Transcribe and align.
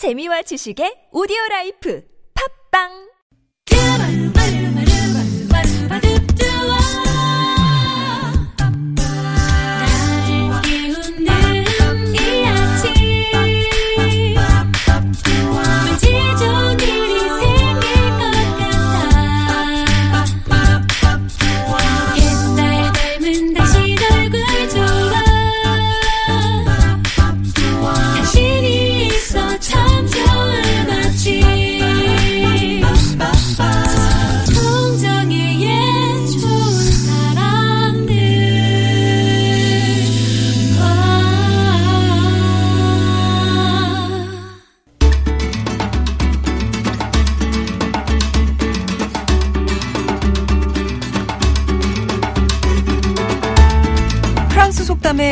재미와 0.00 0.40
지식의 0.48 1.12
오디오 1.12 1.36
라이프. 1.50 2.00
팝빵 2.32 3.09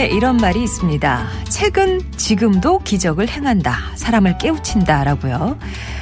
이런 0.09 0.37
말이 0.37 0.62
있습니다. 0.62 1.29
책은 1.48 2.12
지금도 2.16 2.80
기적을 2.80 3.29
행한다. 3.29 3.77
사람을 3.95 4.39
깨우친다 4.39 5.05
라고요. 5.05 5.59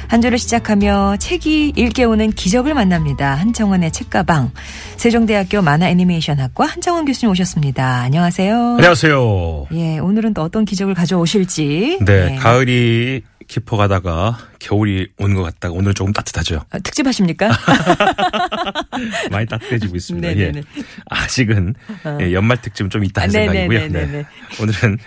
한 0.07 0.21
주를 0.21 0.37
시작하며 0.37 1.17
책이 1.19 1.73
일깨우는 1.75 2.31
기적을 2.31 2.73
만납니다. 2.73 3.35
한정원의 3.35 3.91
책가방. 3.91 4.51
세종대학교 4.95 5.61
만화 5.61 5.89
애니메이션학과 5.89 6.65
한정원 6.65 7.05
교수님 7.05 7.31
오셨습니다. 7.31 8.01
안녕하세요. 8.01 8.75
안녕하세요. 8.77 9.67
예, 9.73 9.99
오늘은 9.99 10.33
또 10.33 10.43
어떤 10.43 10.63
기적을 10.65 10.93
가져오실지. 10.93 11.99
네, 12.05 12.31
예. 12.31 12.35
가을이 12.35 13.21
깊어가다가 13.47 14.37
겨울이 14.59 15.07
온 15.17 15.33
것 15.35 15.43
같다가 15.43 15.73
오늘 15.73 15.93
조금 15.93 16.11
따뜻하죠. 16.13 16.65
아, 16.69 16.79
특집 16.79 17.05
하십니까? 17.07 17.49
많이 19.31 19.45
따뜻해지고 19.45 19.95
있습니다. 19.95 20.27
네네네. 20.29 20.59
예. 20.59 20.83
아직은 21.09 21.75
예, 22.21 22.33
연말 22.33 22.61
특집은 22.61 22.89
좀 22.89 23.03
있다 23.03 23.21
는 23.21 23.29
아, 23.29 23.31
생각이고요. 23.31 23.87
네. 23.89 24.25
오늘은 24.61 24.97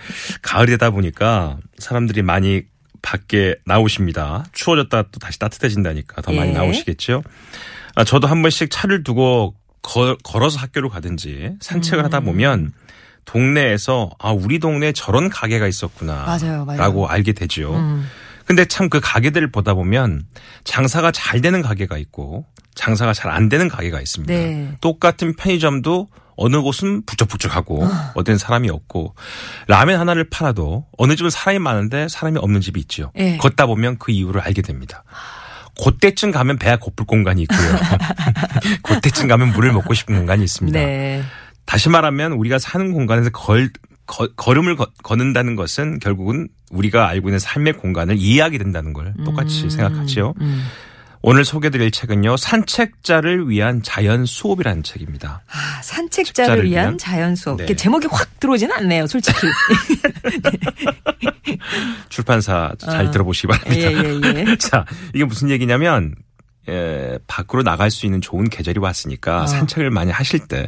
가을이 0.41 0.71
되다 0.71 0.89
보니까 0.91 1.57
사람들이 1.77 2.21
많이 2.21 2.63
밖에 3.01 3.55
나오십니다. 3.65 4.45
추워졌다 4.53 5.03
또 5.11 5.19
다시 5.19 5.39
따뜻해진다니까 5.39 6.21
더 6.21 6.31
많이 6.31 6.49
예. 6.49 6.53
나오시겠죠. 6.53 7.23
아, 7.95 8.03
저도 8.03 8.27
한 8.27 8.41
번씩 8.41 8.69
차를 8.71 9.03
두고 9.03 9.55
거- 9.81 10.17
걸어서 10.23 10.59
학교를 10.59 10.89
가든지 10.89 11.53
산책을 11.59 11.99
음. 11.99 12.05
하다 12.05 12.19
보면 12.21 12.71
동네에서 13.25 14.11
아 14.19 14.31
우리 14.31 14.59
동네에 14.59 14.93
저런 14.93 15.29
가게가 15.29 15.67
있었구나 15.67 16.23
맞아요, 16.25 16.65
맞아요. 16.65 16.79
라고 16.79 17.07
알게 17.07 17.33
되죠. 17.33 17.75
음. 17.75 18.07
근데 18.51 18.65
참 18.65 18.89
그 18.89 18.99
가게들을 19.01 19.49
보다 19.51 19.73
보면 19.73 20.25
장사가 20.65 21.13
잘 21.13 21.39
되는 21.39 21.61
가게가 21.61 21.97
있고 21.97 22.45
장사가 22.75 23.13
잘 23.13 23.31
안 23.31 23.47
되는 23.47 23.69
가게가 23.69 24.01
있습니다. 24.01 24.33
네. 24.33 24.75
똑같은 24.81 25.37
편의점도 25.37 26.09
어느 26.35 26.61
곳은 26.61 27.05
부쩍부쩍하고 27.05 27.85
아. 27.85 28.11
어디는 28.15 28.37
사람이 28.37 28.69
없고 28.69 29.15
라면 29.67 30.01
하나를 30.01 30.29
팔아도 30.29 30.85
어느 30.97 31.15
집은 31.15 31.29
사람이 31.29 31.59
많은데 31.59 32.09
사람이 32.09 32.39
없는 32.39 32.59
집이 32.59 32.77
있죠. 32.81 33.13
예. 33.15 33.37
걷다 33.37 33.67
보면 33.67 33.97
그 33.99 34.11
이유를 34.11 34.41
알게 34.41 34.61
됩니다. 34.61 35.05
그때쯤 35.81 36.31
가면 36.31 36.57
배가 36.57 36.75
고플 36.75 37.05
공간이 37.05 37.43
있고요. 37.43 37.77
그때쯤 38.83 39.29
가면 39.29 39.53
물을 39.53 39.71
먹고 39.71 39.93
싶은 39.93 40.13
공간이 40.17 40.43
있습니다. 40.43 40.77
네. 40.77 41.23
다시 41.65 41.87
말하면 41.87 42.33
우리가 42.33 42.59
사는 42.59 42.91
공간에서 42.91 43.29
걸, 43.29 43.71
거- 44.11 44.27
걸음을 44.35 44.75
거, 44.75 44.87
걷는다는 45.03 45.55
것은 45.55 45.99
결국은 45.99 46.49
우리가 46.69 47.07
알고 47.07 47.29
있는 47.29 47.39
삶의 47.39 47.73
공간을 47.73 48.17
이해하게 48.17 48.57
된다는 48.57 48.91
걸 48.91 49.13
똑같이 49.23 49.69
생각하죠. 49.69 50.33
음. 50.41 50.65
오늘 51.23 51.45
소개드릴 51.45 51.91
책은요. 51.91 52.35
산책자를 52.35 53.47
위한 53.47 53.81
자연 53.83 54.25
수업이라는 54.25 54.81
책입니다. 54.83 55.43
아, 55.47 55.81
산책자를 55.83 56.33
책자를 56.33 56.63
위한 56.65 56.83
위한? 56.85 56.97
자연 56.97 57.35
수업. 57.35 57.57
네. 57.57 57.73
제목이 57.75 58.07
확 58.11 58.39
들어오지는 58.39 58.75
않네요, 58.75 59.05
솔직히. 59.07 59.39
출판사 62.09 62.73
잘 62.79 63.07
아. 63.07 63.11
들어보시기 63.11 63.47
바랍니다. 63.47 63.91
예, 63.91 63.95
예, 63.95 64.45
예. 64.49 64.55
자, 64.57 64.85
이게 65.13 65.23
무슨 65.23 65.49
얘기냐면 65.49 66.15
에, 66.67 67.17
밖으로 67.27 67.63
나갈 67.63 67.91
수 67.91 68.05
있는 68.05 68.21
좋은 68.21 68.49
계절이 68.49 68.79
왔으니까 68.79 69.43
어. 69.43 69.47
산책을 69.47 69.89
많이 69.91 70.11
하실 70.11 70.39
때 70.47 70.67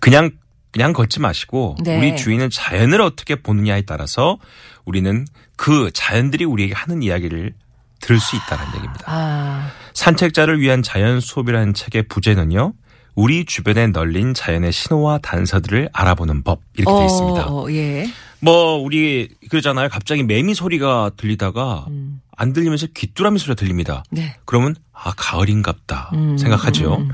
그냥 0.00 0.30
그냥 0.70 0.92
걷지 0.92 1.20
마시고 1.20 1.76
네. 1.82 1.98
우리 1.98 2.16
주위는 2.16 2.50
자연을 2.50 3.00
어떻게 3.00 3.36
보느냐에 3.36 3.82
따라서 3.82 4.38
우리는 4.84 5.26
그 5.56 5.90
자연들이 5.92 6.44
우리에게 6.44 6.74
하는 6.74 7.02
이야기를 7.02 7.54
들을 8.00 8.20
수 8.20 8.36
있다는 8.36 8.66
얘기입니다. 8.76 9.04
아, 9.06 9.70
산책자를 9.94 10.60
위한 10.60 10.82
자연 10.82 11.20
수업이라는 11.20 11.74
책의 11.74 12.04
부제는요. 12.08 12.74
우리 13.14 13.44
주변에 13.44 13.88
널린 13.88 14.32
자연의 14.34 14.70
신호와 14.70 15.18
단서들을 15.18 15.88
알아보는 15.92 16.44
법 16.44 16.60
이렇게 16.76 16.96
되어 16.96 17.04
있습니다. 17.04 17.46
어, 17.48 17.66
예. 17.72 18.08
뭐 18.40 18.74
우리 18.74 19.28
그러잖아요. 19.50 19.88
갑자기 19.88 20.22
매미 20.22 20.54
소리가 20.54 21.10
들리다가 21.16 21.86
음. 21.88 22.20
안 22.36 22.52
들리면서 22.52 22.86
귀뚜라미 22.94 23.40
소리가 23.40 23.56
들립니다. 23.56 24.04
네. 24.12 24.36
그러면 24.44 24.76
아 24.92 25.12
가을인갑다 25.16 26.10
음, 26.14 26.38
생각하죠. 26.38 26.94
음, 26.94 27.02
음. 27.02 27.10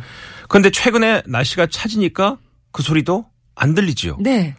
그런데 0.48 0.70
최근에 0.70 1.22
날씨가 1.24 1.68
차지니까 1.70 2.36
그 2.70 2.82
소리도 2.82 3.24
안 3.54 3.74
들리지요. 3.74 4.18
네. 4.20 4.54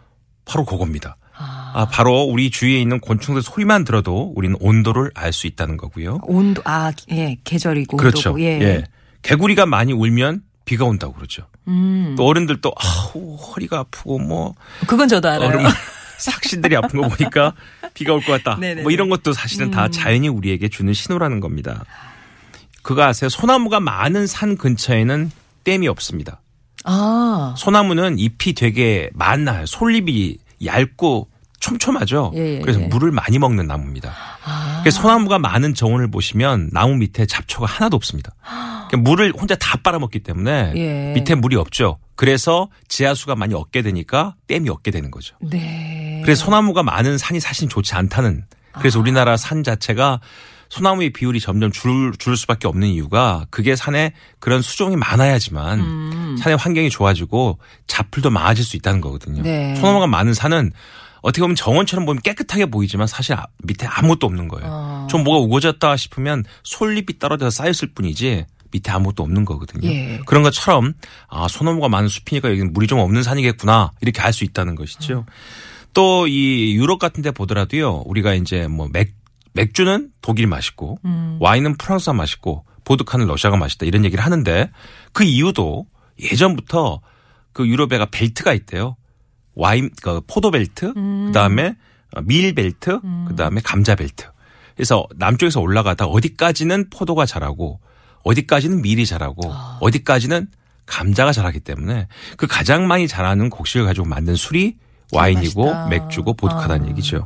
바로 0.46 0.66
그겁니다. 0.66 1.18
아, 1.38 1.72
아 1.76 1.86
바로 1.88 2.22
우리 2.24 2.50
주위에 2.50 2.80
있는 2.80 3.00
곤충들 3.00 3.42
소리만 3.42 3.84
들어도 3.84 4.32
우리는 4.36 4.56
온도를 4.60 5.12
알 5.16 5.34
수 5.34 5.48
있다는 5.48 5.76
거고요. 5.78 6.20
온도, 6.24 6.62
아, 6.66 6.92
예, 7.12 7.38
계절이고. 7.44 7.98
그렇죠. 7.98 8.30
온도고, 8.30 8.42
예. 8.46 8.62
예. 8.62 8.84
개구리가 9.22 9.66
많이 9.66 9.92
울면 9.92 10.44
비가 10.66 10.86
온다고 10.86 11.14
그러죠. 11.14 11.48
음. 11.68 12.16
또 12.18 12.26
어른들도 12.26 12.72
아우 12.78 13.36
허리가 13.36 13.80
아프고 13.80 14.20
뭐 14.20 14.54
그건 14.88 15.08
저도 15.08 15.28
알아요. 15.30 15.68
삭신들이 16.18 16.76
아픈 16.78 17.02
거 17.02 17.10
보니까 17.10 17.54
비가 17.94 18.14
올 18.14 18.22
것 18.22 18.32
같다. 18.42 18.58
네네네. 18.60 18.82
음. 18.82 18.84
뭐 18.84 18.92
이런 18.92 19.10
것도 19.10 19.34
사실은 19.34 19.70
다 19.72 19.90
자연이 19.90 20.30
우리에게 20.30 20.70
주는 20.70 20.94
신호라는 20.94 21.40
겁니다. 21.42 21.84
그거 22.84 23.04
아세요? 23.04 23.30
소나무가 23.30 23.80
많은 23.80 24.26
산 24.28 24.58
근처에는 24.58 25.32
댐이 25.66 25.88
없습니다. 25.90 26.40
아, 26.86 27.54
소나무는 27.58 28.20
잎이 28.20 28.54
되게 28.56 29.10
많아요. 29.14 29.66
솔잎이 29.66 30.38
얇고 30.64 31.30
촘촘하죠. 31.60 32.32
예, 32.36 32.58
예, 32.58 32.60
그래서 32.60 32.80
예. 32.82 32.86
물을 32.86 33.12
많이 33.12 33.40
먹는 33.40 33.66
나무입니다. 33.66 34.14
아. 34.46 34.80
그래서 34.82 35.02
소나무가 35.02 35.40
많은 35.40 35.74
정원을 35.74 36.12
보시면 36.12 36.70
나무 36.72 36.96
밑에 36.96 37.26
잡초가 37.26 37.66
하나도 37.66 37.96
없습니다. 37.98 38.36
그러니까 38.88 38.98
물을 39.10 39.34
혼자 39.36 39.56
다 39.56 39.78
빨아먹기 39.82 40.20
때문에 40.20 40.74
예. 40.76 41.14
밑에 41.14 41.34
물이 41.34 41.56
없죠. 41.56 41.98
그래서 42.16 42.70
지하수가 42.88 43.36
많이 43.36 43.56
얻게 43.56 43.82
되니까 43.82 44.36
댐이 44.48 44.70
얻게 44.70 44.92
되는 44.92 45.10
거죠. 45.10 45.36
네. 45.42 46.22
그래서 46.24 46.46
소나무가 46.46 46.84
많은 46.84 47.18
산이 47.18 47.40
사실 47.40 47.68
좋지 47.68 47.96
않다는. 47.96 48.46
그래서 48.74 49.00
우리나라 49.00 49.38
산 49.38 49.64
자체가 49.64 50.20
소나무의 50.76 51.12
비율이 51.12 51.40
점점 51.40 51.72
줄, 51.72 52.12
줄 52.20 52.36
수밖에 52.36 52.68
없는 52.68 52.90
이유가 52.90 53.46
그게 53.50 53.78
산에 53.78 54.12
그런 54.40 54.62
수종이 54.62 54.98
많아야지만 54.98 55.80
음. 55.80 56.36
산의 56.38 56.58
환경이 56.58 56.90
좋아지고 56.90 57.60
잡풀도 57.88 58.30
많아질 58.30 58.66
수 58.66 58.76
있다는 58.76 59.00
거거든요. 59.00 59.42
네. 59.42 59.74
소나무가 59.76 60.06
많은 60.08 60.34
산은 60.34 60.72
어떻게 61.22 61.42
보면 61.42 61.56
정원처럼 61.56 62.06
보면 62.06 62.22
깨끗하게 62.22 62.66
보이지만 62.66 63.08
사실 63.08 63.36
아- 63.36 63.46
밑에 63.64 63.88
아무것도 63.88 64.28
없는 64.28 64.50
거예요. 64.50 64.68
어. 64.70 65.08
좀 65.10 65.24
뭐가 65.24 65.40
우거졌다 65.46 65.96
싶으면 65.96 66.44
솔잎이 66.64 67.20
떨어져서 67.20 67.52
쌓였을 67.52 67.94
뿐이지 67.96 68.46
밑에 68.72 68.92
아무것도 68.92 69.24
없는 69.24 69.46
거거든요. 69.46 69.88
예. 69.90 70.20
그런 70.26 70.44
것처럼 70.44 70.94
아 71.30 71.48
소나무가 71.48 71.88
많은 71.88 72.10
숲이니까 72.10 72.50
여기는 72.50 72.74
물이 72.74 72.88
좀 72.88 73.00
없는 73.00 73.24
산이겠구나 73.24 73.92
이렇게 74.02 74.22
알 74.22 74.34
수 74.34 74.44
있다는 74.44 74.76
것이죠. 74.76 75.26
또이 75.94 76.76
유럽 76.76 77.00
같은 77.00 77.24
데 77.24 77.32
보더라도요. 77.32 78.04
우리가 78.06 78.34
이제 78.34 78.68
뭐 78.68 78.90
맥, 78.92 79.14
맥주는 79.56 80.12
독일 80.22 80.48
맛있고 80.48 81.00
음. 81.06 81.38
와인은 81.40 81.78
프랑스가 81.78 82.14
맛있고 82.14 82.66
보드카는 82.84 83.26
러시아가 83.26 83.58
맛있다 83.58 83.86
이런 83.86 84.06
얘기를 84.06 84.24
하는데 84.24 84.70
그 85.14 85.24
이유도 85.24 85.88
예전부터 86.20 87.02
그 87.54 87.68
유럽에가 87.68 88.08
벨트가 88.12 88.54
있대요. 88.54 88.96
와인 89.56 89.90
그 90.02 90.22
포도 90.28 90.52
벨트, 90.52 90.94
음. 90.98 91.28
그다음에 91.28 91.76
밀 92.24 92.54
벨트, 92.54 93.00
그다음에 93.28 93.62
감자 93.62 93.96
벨트. 93.96 94.26
그래서 94.76 95.08
남쪽에서 95.16 95.62
올라가다 95.62 96.06
어디까지는 96.06 96.90
포도가 96.90 97.26
자라고 97.26 97.80
어디까지는 98.24 98.82
밀이 98.82 99.06
자라고 99.06 99.52
아. 99.54 99.78
어디까지는 99.80 100.48
감자가 100.86 101.32
자라기 101.32 101.62
때문에 101.62 102.08
그 102.36 102.46
가장 102.48 102.88
많이 102.88 103.08
자라는 103.08 103.50
곡식을 103.50 103.86
가지고 103.86 104.08
만든 104.08 104.36
술이 104.36 104.76
와인이고 105.14 105.66
맛있다. 105.66 105.88
맥주고 105.88 106.34
보드카다는 106.34 106.86
아. 106.88 106.90
얘기죠. 106.90 107.26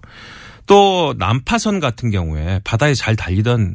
또 0.69 1.15
남파선 1.17 1.79
같은 1.79 2.11
경우에 2.11 2.61
바다에 2.63 2.93
잘 2.93 3.15
달리던 3.15 3.73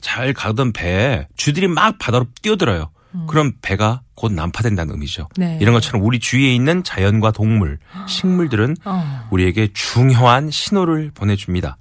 잘 0.00 0.32
가던 0.32 0.72
배에 0.72 1.28
쥐들이 1.36 1.68
막 1.68 1.98
바다로 1.98 2.26
뛰어들어요. 2.42 2.90
그럼 3.28 3.52
배가 3.62 4.00
곧 4.16 4.32
난파된다는 4.32 4.92
의미죠. 4.92 5.28
네. 5.36 5.58
이런 5.60 5.72
것처럼 5.72 6.02
우리 6.02 6.18
주위에 6.18 6.52
있는 6.52 6.82
자연과 6.82 7.30
동물, 7.30 7.78
식물들은 8.08 8.74
어. 8.84 9.28
우리에게 9.30 9.68
중요한 9.72 10.50
신호를 10.50 11.12
보내줍니다. 11.14 11.76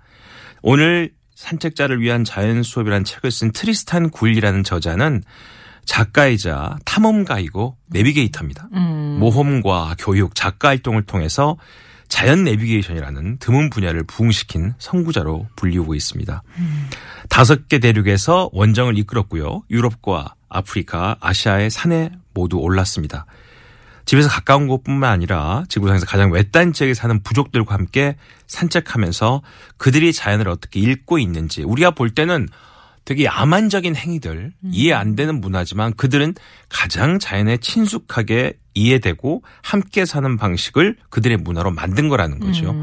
오늘 0.62 1.12
산책자를 1.34 2.00
위한 2.00 2.24
자연 2.24 2.62
수업이라는 2.62 3.04
책을 3.04 3.32
쓴 3.32 3.52
트리스탄 3.52 4.12
굴리라는 4.12 4.64
저자는 4.64 5.24
작가이자 5.86 6.78
탐험가이고 6.86 7.78
내비게이터입니다. 7.90 8.70
음. 8.74 9.18
모험과 9.20 9.96
교육, 9.98 10.36
작가 10.36 10.68
활동을 10.68 11.02
통해서 11.04 11.58
자연 12.12 12.44
내비게이션이라는 12.44 13.38
드문 13.38 13.70
분야를 13.70 14.04
부흥시킨 14.04 14.74
선구자로 14.80 15.48
불리우고 15.56 15.96
있습니다. 15.96 16.44
다섯 17.30 17.70
개 17.70 17.80
대륙에서 17.80 18.50
원정을 18.52 18.98
이끌었고요. 18.98 19.64
유럽과 19.72 20.36
아프리카, 20.50 21.16
아시아의 21.22 21.70
산에 21.70 22.12
모두 22.34 22.58
올랐습니다. 22.58 23.26
집에서 24.04 24.28
가까운 24.28 24.68
곳뿐만 24.68 25.10
아니라 25.10 25.64
지구상에서 25.70 26.06
가장 26.06 26.34
외딴 26.34 26.74
지역에 26.74 26.94
사는 26.94 27.24
부족들과 27.24 27.76
함께 27.76 28.18
산책하면서 28.48 29.42
그들이 29.78 30.12
자연을 30.12 30.50
어떻게 30.50 30.82
읽고 30.82 31.18
있는지 31.18 31.64
우리가 31.64 31.92
볼 31.92 32.10
때는 32.10 32.50
되게 33.06 33.26
야만적인 33.26 33.96
행위들, 33.96 34.54
이해 34.72 34.94
안 34.94 35.16
되는 35.16 35.42
문화지만 35.42 35.94
그들은 35.94 36.36
가장 36.70 37.20
자연에 37.20 37.58
친숙하게 37.58 38.54
이해되고 38.74 39.44
함께 39.64 40.06
사는 40.06 40.38
방식을 40.38 40.96
그들의 41.10 41.38
문화로 41.38 41.72
만든 41.72 42.10
거라는 42.10 42.40
거죠. 42.40 42.76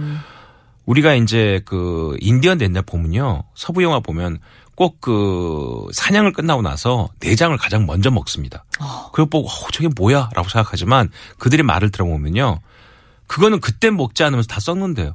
우리가 0.87 1.15
이제 1.15 1.61
그 1.65 2.17
인디언 2.21 2.61
옛날 2.61 2.83
보면요. 2.83 3.45
서부 3.55 3.83
영화 3.83 4.01
보면 4.01 4.39
꼭 4.75 5.01
그 5.01 5.87
사냥을 5.93 6.33
끝나고 6.33 6.63
나서 6.63 7.09
내장을 7.21 7.57
가장 7.57 7.85
먼저 7.87 8.11
먹습니다. 8.13 8.65
그걸 9.11 9.27
보고 9.27 9.49
어, 9.49 9.71
저게 9.73 9.89
뭐야? 9.97 10.31
라고 10.35 10.49
생각하지만 10.49 11.11
그들의 11.39 11.65
말을 11.65 11.91
들어보면요. 11.91 12.61
그거는 13.29 13.61
그때 13.61 13.91
먹지 13.91 14.25
않으면서 14.25 14.49
다 14.49 14.59
썩는데요. 14.59 15.15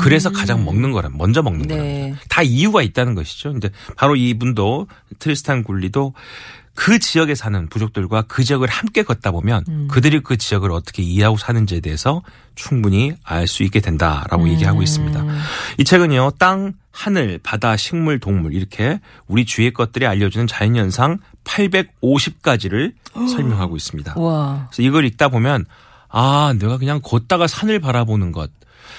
그래서 0.00 0.30
가장 0.30 0.64
먹는 0.64 0.92
거라 0.92 1.10
먼저 1.12 1.42
먹는 1.42 1.66
네. 1.66 1.76
거랍니다. 1.76 2.20
다 2.28 2.42
이유가 2.42 2.80
있다는 2.82 3.14
것이죠. 3.14 3.52
이제 3.56 3.70
바로 3.96 4.16
이분도 4.16 4.86
트리스탄 5.18 5.64
굴리도 5.64 6.14
그 6.74 7.00
지역에 7.00 7.34
사는 7.34 7.68
부족들과 7.68 8.22
그 8.28 8.44
지역을 8.44 8.68
함께 8.68 9.02
걷다 9.02 9.32
보면 9.32 9.88
그들이 9.88 10.20
그 10.20 10.36
지역을 10.36 10.70
어떻게 10.70 11.02
이해하고 11.02 11.36
사는지에 11.36 11.80
대해서 11.80 12.22
충분히 12.54 13.14
알 13.24 13.48
수 13.48 13.64
있게 13.64 13.80
된다라고 13.80 14.48
얘기하고 14.48 14.80
있습니다. 14.82 15.24
이 15.78 15.84
책은요, 15.84 16.32
땅, 16.38 16.74
하늘, 16.92 17.40
바다, 17.42 17.76
식물, 17.76 18.20
동물 18.20 18.54
이렇게 18.54 19.00
우리 19.26 19.44
주위의 19.44 19.72
것들이 19.72 20.06
알려주는 20.06 20.46
자연현상 20.46 21.18
850가지를 21.42 22.92
설명하고 23.12 23.74
있습니다. 23.74 24.14
와. 24.16 24.68
그래서 24.70 24.82
이걸 24.82 25.04
읽다 25.04 25.28
보면 25.28 25.64
아, 26.08 26.54
내가 26.58 26.78
그냥 26.78 27.00
걷다가 27.02 27.46
산을 27.46 27.80
바라보는 27.80 28.32
것. 28.32 28.50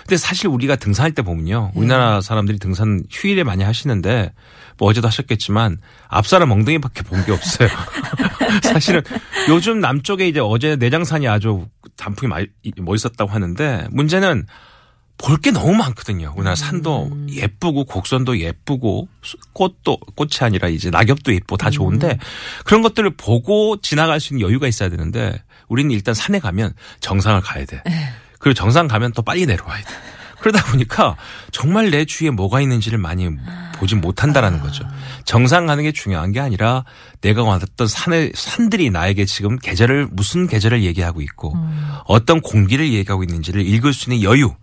근데 0.02 0.18
사실 0.18 0.48
우리가 0.48 0.76
등산할 0.76 1.12
때 1.14 1.22
보면요. 1.22 1.72
우리나라 1.76 2.22
사람들이 2.22 2.58
등산 2.60 3.04
휴일에 3.10 3.44
많이 3.44 3.64
하시는데 3.64 4.32
뭐 4.78 4.90
어제도 4.90 5.08
하셨겠지만 5.08 5.78
앞사람 6.08 6.52
엉덩이밖에 6.52 7.04
본 7.04 7.24
게 7.26 7.32
없어요. 7.32 7.68
사실은 8.64 9.02
요즘 9.50 9.80
남쪽에 9.80 10.28
이제 10.28 10.40
어제 10.40 10.76
내장산이 10.78 11.28
아주 11.28 11.68
단풍이 11.98 12.30
많이 12.30 12.48
멋있었다고 12.78 13.30
하는데 13.32 13.88
문제는 13.92 14.46
볼 15.18 15.38
게 15.42 15.52
너무 15.52 15.74
많거든요. 15.74 16.32
우리나라 16.36 16.56
산도 16.56 17.12
예쁘고 17.30 17.84
곡선도 17.84 18.40
예쁘고 18.40 19.10
수- 19.22 19.36
꽃도 19.52 19.98
꽃이 20.16 20.30
아니라 20.42 20.70
이제 20.70 20.90
낙엽도 20.90 21.34
예쁘고 21.34 21.58
다 21.58 21.70
좋은데 21.70 22.18
그런 22.64 22.82
것들을 22.82 23.10
보고 23.18 23.76
지나갈 23.82 24.22
수 24.22 24.34
있는 24.34 24.48
여유가 24.48 24.68
있어야 24.68 24.88
되는데 24.88 25.44
우리는 25.70 25.90
일단 25.92 26.14
산에 26.14 26.40
가면 26.40 26.74
정상을 27.00 27.40
가야 27.42 27.66
돼. 27.66 27.82
그리고 28.40 28.54
정상 28.54 28.88
가면 28.88 29.14
또 29.14 29.22
빨리 29.22 29.46
내려와야 29.46 29.82
돼. 29.82 29.90
그러다 30.40 30.64
보니까 30.72 31.18
정말 31.52 31.92
내 31.92 32.06
주위에 32.06 32.30
뭐가 32.32 32.62
있는지를 32.62 32.98
많이 32.98 33.30
보지 33.76 33.96
못한다라는 33.96 34.62
거죠. 34.62 34.86
정상 35.26 35.66
가는 35.66 35.84
게 35.84 35.92
중요한 35.92 36.32
게 36.32 36.40
아니라 36.40 36.86
내가 37.22 37.44
왔던 37.44 37.88
산의 37.88 38.32
산들이 38.36 38.90
나에게 38.90 39.26
지금 39.26 39.58
계절을 39.58 40.08
무슨 40.12 40.48
계절을 40.48 40.84
얘기하고 40.84 41.22
있고 41.22 41.56
어떤 42.06 42.42
공기를 42.42 42.92
얘기하고 42.94 43.24
있는지를 43.24 43.66
읽을 43.66 43.94
수 43.94 44.10
있는 44.10 44.24
여유 44.24 44.56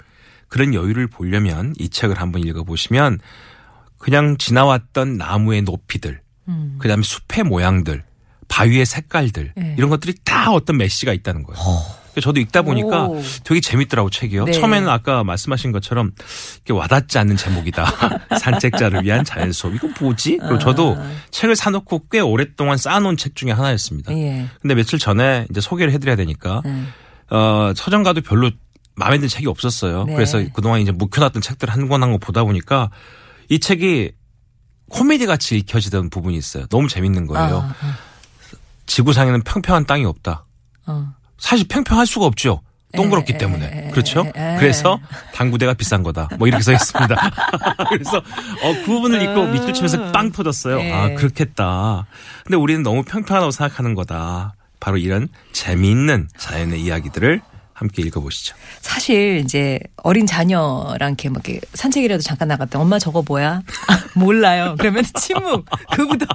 그런 0.48 0.72
여유를 0.74 1.08
보려면 1.08 1.74
이 1.78 1.88
책을 1.88 2.20
한번 2.20 2.42
읽어보시면 2.46 3.20
그냥 3.98 4.36
지나왔던 4.38 5.16
나무의 5.16 5.62
높이들, 5.62 6.20
그다음에 6.78 7.02
숲의 7.02 7.44
모양들, 7.44 8.04
바위의 8.48 8.86
색깔들 8.86 9.52
네. 9.56 9.74
이런 9.76 9.90
것들이 9.90 10.14
다 10.24 10.50
어떤 10.52 10.76
메시가 10.76 11.12
있다는 11.12 11.42
거예요. 11.42 11.60
그래서 12.12 12.30
저도 12.30 12.40
읽다 12.40 12.62
보니까 12.62 13.08
오. 13.08 13.22
되게 13.44 13.60
재밌더라고 13.60 14.08
책이요. 14.08 14.44
네. 14.46 14.52
처음에는 14.52 14.88
아까 14.88 15.22
말씀하신 15.24 15.70
것처럼 15.72 16.12
이렇게 16.64 16.72
와닿지 16.72 17.18
않는 17.18 17.36
제목이다. 17.36 17.84
산책자를 18.40 19.04
위한 19.04 19.22
자연 19.24 19.52
수업. 19.52 19.74
이거 19.74 19.88
뭐지? 20.00 20.38
그리고 20.38 20.58
저도 20.58 20.96
책을 21.30 21.56
사놓고 21.56 22.06
꽤 22.10 22.20
오랫동안 22.20 22.78
쌓아놓은 22.78 23.18
책 23.18 23.34
중에 23.36 23.50
하나였습니다. 23.50 24.12
예. 24.16 24.46
근데 24.62 24.74
며칠 24.74 24.98
전에 24.98 25.46
이제 25.50 25.60
소개를 25.60 25.92
해드려야 25.92 26.16
되니까 26.16 26.62
음. 26.64 26.88
어, 27.28 27.72
서점 27.76 28.02
가도 28.02 28.22
별로 28.22 28.50
마음에 28.94 29.18
드는 29.18 29.28
책이 29.28 29.46
없었어요. 29.46 30.04
네. 30.04 30.14
그래서 30.14 30.42
그동안 30.54 30.80
이제 30.80 30.92
묵혀놨던 30.92 31.42
책들 31.42 31.68
한 31.68 31.86
권 31.88 32.02
한 32.02 32.10
권 32.12 32.18
보다 32.20 32.44
보니까 32.44 32.90
이 33.50 33.58
책이 33.58 34.12
코미디 34.88 35.26
같이 35.26 35.58
읽혀지던 35.58 36.08
부분이 36.08 36.36
있어요. 36.38 36.64
너무 36.68 36.88
재밌는 36.88 37.26
거예요. 37.26 37.56
어, 37.56 37.74
지구상에는 38.86 39.42
평평한 39.42 39.86
땅이 39.86 40.04
없다. 40.04 40.46
어. 40.86 41.12
사실 41.38 41.66
평평할 41.68 42.06
수가 42.06 42.26
없죠. 42.26 42.62
동그랗기 42.94 43.34
에, 43.34 43.38
때문에. 43.38 43.66
에, 43.66 43.90
그렇죠? 43.90 44.24
에. 44.34 44.56
그래서 44.58 44.98
당구대가 45.34 45.74
비싼 45.74 46.02
거다. 46.02 46.28
뭐 46.38 46.48
이렇게 46.48 46.62
써 46.62 46.72
있습니다. 46.72 47.14
그래서 47.90 48.18
어, 48.18 48.72
그 48.80 48.84
부분을 48.84 49.20
읽고 49.22 49.46
밑줄 49.48 49.74
치면서 49.74 50.12
빵 50.12 50.32
터졌어요. 50.32 50.78
네. 50.78 50.92
아, 50.92 51.14
그렇겠다. 51.14 52.06
근데 52.44 52.56
우리는 52.56 52.82
너무 52.82 53.02
평평하다고 53.02 53.50
생각하는 53.50 53.94
거다. 53.94 54.54
바로 54.80 54.96
이런 54.98 55.28
재미있는 55.52 56.28
자연의 56.38 56.80
이야기들을 56.80 57.40
함께 57.76 58.00
읽어보시죠. 58.02 58.56
사실 58.80 59.42
이제 59.44 59.78
어린 59.96 60.26
자녀랑 60.26 61.10
이렇게 61.10 61.28
막 61.28 61.46
이렇게 61.46 61.60
산책이라도 61.74 62.22
잠깐 62.22 62.48
나갔다 62.48 62.80
엄마 62.80 62.98
저거 62.98 63.22
뭐야? 63.26 63.62
아, 63.88 64.04
몰라요. 64.18 64.76
그러면 64.78 65.04
침묵. 65.14 65.66
그보다 65.92 66.26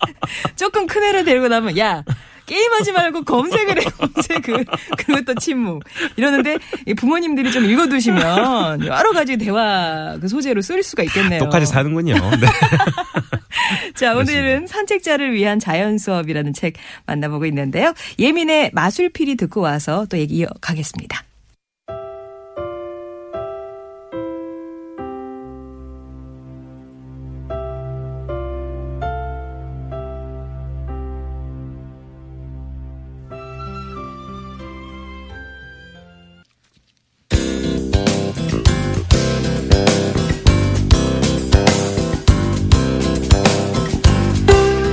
조금 0.56 0.86
큰 0.86 1.02
애를 1.04 1.24
데리고 1.24 1.48
나면 1.48 1.76
야 1.76 2.02
게임하지 2.48 2.92
말고 2.92 3.22
검색을 3.24 3.80
해 3.80 3.84
검색을 3.84 4.64
그리고 4.96 5.20
또 5.22 5.34
침묵 5.34 5.84
이러는데 6.16 6.56
이 6.86 6.94
부모님들이 6.94 7.52
좀 7.52 7.64
읽어두시면 7.64 8.86
여러 8.86 9.12
가지 9.12 9.36
대화 9.36 10.16
그 10.20 10.28
소재로 10.28 10.62
쓸 10.62 10.82
수가 10.82 11.02
있겠네요. 11.04 11.40
똑같이 11.40 11.66
사는군요. 11.66 12.14
네. 12.14 12.46
자, 13.94 14.14
오늘은 14.14 14.66
산책자를 14.66 15.34
위한 15.34 15.58
자연 15.58 15.98
수업이라는 15.98 16.52
책 16.54 16.74
만나보고 17.06 17.46
있는데요. 17.46 17.92
예민의 18.18 18.70
마술피리 18.72 19.36
듣고 19.36 19.60
와서 19.60 20.06
또 20.08 20.18
얘기 20.18 20.36
이어가겠습니다. 20.36 21.27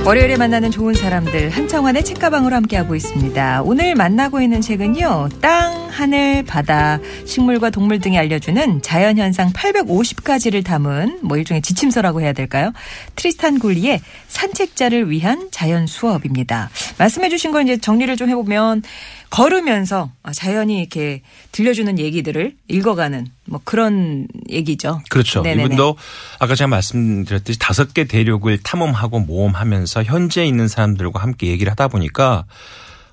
월요일에 0.06 0.36
만나는 0.36 0.70
좋은 0.70 0.94
사람들 0.94 1.50
한청환의 1.50 2.04
책가방으로 2.04 2.54
함께하고 2.54 2.94
있습니다. 2.94 3.62
오늘 3.64 3.96
만나고 3.96 4.40
있는 4.40 4.60
책은요. 4.60 5.30
땅, 5.40 5.85
하늘, 5.96 6.42
바다, 6.42 6.98
식물과 7.24 7.70
동물 7.70 8.00
등이 8.00 8.18
알려주는 8.18 8.82
자연현상 8.82 9.54
850가지를 9.54 10.62
담은 10.62 11.20
뭐 11.22 11.38
일종의 11.38 11.62
지침서라고 11.62 12.20
해야 12.20 12.34
될까요? 12.34 12.72
트리스탄 13.14 13.58
굴리의 13.58 14.02
산책자를 14.28 15.10
위한 15.10 15.48
자연 15.50 15.86
수업입니다. 15.86 16.68
말씀해 16.98 17.30
주신 17.30 17.50
걸 17.50 17.62
이제 17.62 17.78
정리를 17.78 18.14
좀 18.18 18.28
해보면 18.28 18.82
걸으면서 19.30 20.10
자연이 20.34 20.80
이렇게 20.80 21.22
들려주는 21.52 21.98
얘기들을 21.98 22.54
읽어가는 22.68 23.26
뭐 23.46 23.62
그런 23.64 24.28
얘기죠. 24.50 25.00
그렇죠. 25.08 25.40
네네네. 25.40 25.64
이분도 25.64 25.96
아까 26.38 26.54
제가 26.54 26.68
말씀드렸듯이 26.68 27.58
다섯 27.58 27.94
개 27.94 28.04
대륙을 28.04 28.58
탐험하고 28.62 29.20
모험하면서 29.20 30.04
현재 30.04 30.44
있는 30.44 30.68
사람들과 30.68 31.22
함께 31.22 31.46
얘기를 31.46 31.70
하다 31.70 31.88
보니까 31.88 32.44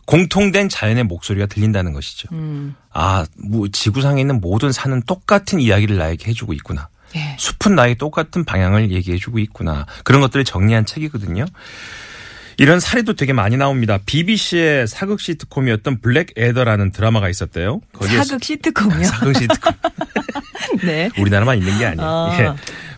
공통된 0.06 0.70
자연의 0.70 1.06
목소리가 1.06 1.46
들린다는 1.46 1.94
것이죠. 1.94 2.30
음. 2.32 2.76
아, 2.92 3.26
뭐 3.38 3.68
지구상에 3.68 4.22
있는 4.22 4.42
모든 4.42 4.72
산은 4.72 5.04
똑같은 5.06 5.60
이야기를 5.60 5.98
나에게 5.98 6.30
해주고 6.30 6.54
있구나. 6.54 6.90
예. 7.16 7.36
숲은 7.38 7.76
나의 7.76 7.96
똑같은 7.96 8.44
방향을 8.44 8.92
얘기해주고 8.92 9.40
있구나. 9.40 9.86
그런 10.04 10.22
것들을 10.22 10.44
정리한 10.46 10.86
책이거든요. 10.86 11.46
이런 12.58 12.80
사례도 12.80 13.14
되게 13.14 13.34
많이 13.34 13.58
나옵니다. 13.58 14.00
BBC의 14.06 14.88
사극 14.88 15.20
시트콤이었던 15.20 16.02
블랙 16.02 16.34
에더라는 16.36 16.92
드라마가 16.92 17.30
있었대요. 17.30 17.82
거기에 17.94 18.24
사극 18.24 18.44
시트콤이요. 18.44 19.04
사극 19.06 19.36
시트콤. 19.36 19.74
네. 20.86 21.10
우리나라만 21.18 21.58
있는 21.58 21.78
게 21.78 21.86
아니에요. 21.86 22.10
아. 22.10 22.38
예. 22.40 22.54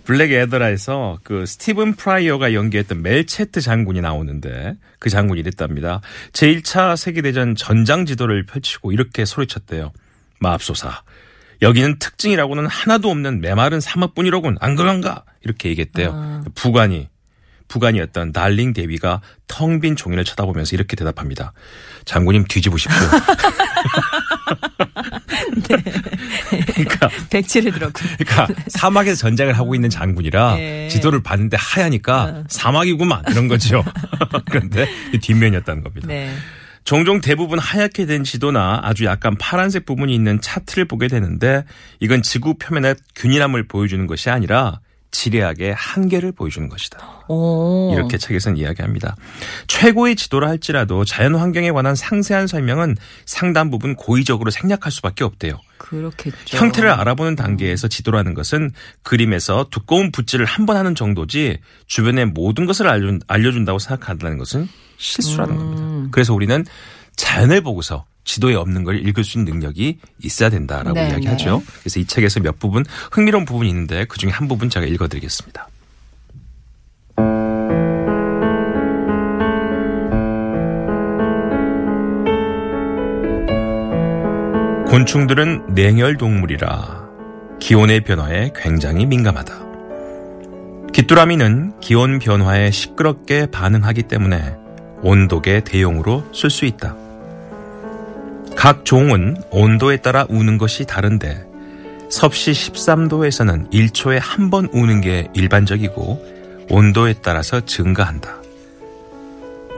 블랙 0.05 0.31
애더라에서 0.31 1.19
그 1.23 1.45
스티븐 1.45 1.95
프라이가 1.95 2.53
연기했던 2.53 3.01
멜체트 3.01 3.59
장군이 3.61 4.01
나오는데 4.01 4.75
그 4.99 5.09
장군이 5.09 5.39
이랬답니다. 5.39 6.01
제1차 6.31 6.95
세계대전 6.95 7.55
전장 7.55 8.05
지도를 8.05 8.45
펼치고 8.45 8.91
이렇게 8.91 9.25
소리쳤대요. 9.25 9.91
맙소사. 10.39 11.01
여기는 11.61 11.99
특징이라고는 11.99 12.67
하나도 12.67 13.09
없는 13.09 13.41
메마른 13.41 13.79
사막뿐이로군. 13.79 14.57
안 14.59 14.75
그런가? 14.75 15.23
이렇게 15.41 15.69
얘기했대요. 15.69 16.43
부관이 16.53 17.09
부관이었던 17.67 18.31
달링 18.31 18.73
대위가 18.73 19.21
텅 19.47 19.79
빈 19.79 19.95
종이를 19.95 20.23
쳐다보면서 20.23 20.75
이렇게 20.75 20.95
대답합니다. 20.95 21.53
장군님 22.05 22.45
뒤집으십시오. 22.47 22.91
그러니까 26.73 27.09
백치를 27.29 27.71
들었군요. 27.71 28.15
그러니까 28.17 28.47
사막에서 28.67 29.17
전쟁을 29.17 29.57
하고 29.57 29.75
있는 29.75 29.89
장군이라 29.89 30.59
예. 30.59 30.87
지도를 30.89 31.23
봤는데 31.23 31.57
하얘니까 31.57 32.43
사막이구만 32.47 33.23
이런 33.29 33.47
거죠. 33.47 33.83
그런데 34.49 34.87
이 35.13 35.19
뒷면이었다는 35.19 35.83
겁니다. 35.83 36.07
네. 36.07 36.33
종종 36.83 37.19
대부분 37.19 37.57
하얗게 37.57 38.05
된 38.05 38.23
지도나 38.23 38.79
아주 38.83 39.05
약간 39.05 39.35
파란색 39.37 39.85
부분이 39.85 40.13
있는 40.13 40.39
차트를 40.39 40.85
보게 40.85 41.07
되는데 41.07 41.63
이건 41.99 42.21
지구 42.21 42.55
표면의 42.59 42.95
균일함을 43.15 43.67
보여주는 43.67 44.05
것이 44.05 44.29
아니라 44.29 44.81
지리학의 45.11 45.73
한계를 45.73 46.33
보여주는 46.33 46.67
것이다. 46.67 47.23
오. 47.29 47.91
이렇게 47.93 48.17
책에서는 48.17 48.57
이야기합니다. 48.57 49.15
최고의 49.67 50.15
지도라 50.15 50.49
할지라도 50.49 51.05
자연 51.05 51.35
환경에 51.35 51.71
관한 51.71 51.95
상세한 51.95 52.47
설명은 52.47 52.95
상당 53.25 53.71
부분 53.71 53.95
고의적으로 53.95 54.51
생략할 54.51 54.91
수밖에 54.91 55.23
없대요. 55.23 55.59
그렇겠죠. 55.77 56.57
형태를 56.57 56.89
알아보는 56.89 57.35
단계에서 57.35 57.87
지도라는 57.87 58.33
것은 58.33 58.71
그림에서 59.03 59.67
두꺼운 59.71 60.11
붓질을 60.11 60.45
한 60.45 60.65
번 60.65 60.77
하는 60.77 60.95
정도지 60.95 61.59
주변의 61.85 62.25
모든 62.27 62.65
것을 62.65 62.87
알려준, 62.87 63.21
알려준다고 63.27 63.77
생각한다는 63.79 64.37
것은 64.39 64.67
실수라는 64.97 65.53
음. 65.53 65.57
겁니다. 65.57 66.07
그래서 66.11 66.33
우리는 66.33 66.65
자연을 67.15 67.61
보고서 67.61 68.05
지도에 68.25 68.55
없는 68.55 68.83
걸 68.83 69.07
읽을 69.07 69.23
수 69.23 69.37
있는 69.37 69.53
능력이 69.53 69.99
있어야 70.23 70.49
된다라고 70.49 70.93
네, 70.93 71.09
이야기하죠. 71.09 71.63
그래서 71.79 71.99
이 71.99 72.05
책에서 72.05 72.41
몇 72.41 72.59
부분 72.59 72.83
흥미로운 73.11 73.45
부분이 73.45 73.69
있는데 73.69 74.05
그중에 74.05 74.31
한 74.31 74.47
부분 74.47 74.69
제가 74.69 74.85
읽어드리겠습니다. 74.85 75.69
곤충들은 84.87 85.75
냉혈 85.75 86.17
동물이라 86.17 87.05
기온의 87.59 88.01
변화에 88.01 88.51
굉장히 88.55 89.05
민감하다. 89.05 89.65
귀뚜라미는 90.93 91.79
기온 91.81 92.19
변화에 92.19 92.71
시끄럽게 92.71 93.47
반응하기 93.47 94.03
때문에 94.03 94.55
온도계 95.01 95.65
대용으로 95.65 96.23
쓸 96.33 96.49
수 96.49 96.65
있다. 96.65 97.04
각 98.65 98.83
종은 98.83 99.37
온도에 99.51 99.97
따라 99.97 100.25
우는 100.27 100.57
것이 100.57 100.85
다른데 100.85 101.45
섭씨 102.09 102.49
13도에서는 102.49 103.71
1초에 103.71 104.17
한 104.19 104.49
번 104.49 104.67
우는 104.73 105.01
게 105.01 105.27
일반적이고 105.35 106.65
온도에 106.71 107.13
따라서 107.21 107.61
증가한다. 107.61 108.41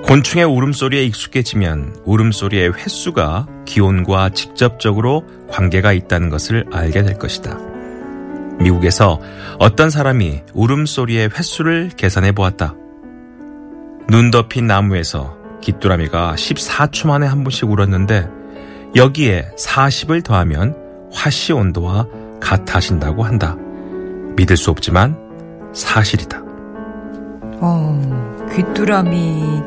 곤충의 0.03 0.45
울음소리에 0.45 1.03
익숙해지면 1.03 1.97
울음소리의 2.05 2.75
횟수가 2.75 3.47
기온과 3.65 4.29
직접적으로 4.29 5.25
관계가 5.49 5.91
있다는 5.91 6.29
것을 6.29 6.63
알게 6.71 7.03
될 7.03 7.17
것이다. 7.17 7.59
미국에서 8.61 9.19
어떤 9.59 9.89
사람이 9.89 10.43
울음소리의 10.53 11.31
횟수를 11.37 11.89
계산해 11.97 12.31
보았다. 12.31 12.73
눈 14.07 14.31
덮인 14.31 14.65
나무에서 14.65 15.35
귀뚜라미가 15.61 16.35
14초 16.37 17.07
만에 17.09 17.27
한 17.27 17.43
번씩 17.43 17.69
울었는데 17.69 18.36
여기에 18.95 19.51
40을 19.57 20.23
더하면 20.23 20.75
화씨 21.11 21.53
온도와 21.53 22.07
같아진다고 22.39 23.23
한다. 23.23 23.55
믿을 24.35 24.57
수 24.57 24.71
없지만 24.71 25.17
사실이다. 25.73 26.41
어, 27.59 28.47
귀뚜라미 28.55 29.61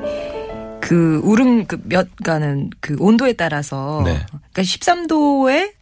그 0.80 1.20
울음 1.22 1.66
그몇 1.66 2.08
가는 2.24 2.70
그 2.80 2.96
온도에 2.98 3.32
따라서 3.34 4.02
네. 4.04 4.24
그러니까 4.30 4.62
13도에 4.62 5.72